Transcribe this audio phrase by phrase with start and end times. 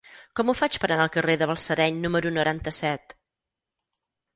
[0.37, 3.19] Com ho faig per anar al carrer de Balsareny número noranta-set?